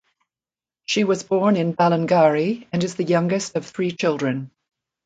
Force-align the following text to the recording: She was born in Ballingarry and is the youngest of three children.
She 0.87 1.03
was 1.03 1.21
born 1.21 1.55
in 1.57 1.73
Ballingarry 1.75 2.67
and 2.73 2.83
is 2.83 2.95
the 2.95 3.03
youngest 3.03 3.55
of 3.55 3.67
three 3.67 3.91
children. 3.91 4.49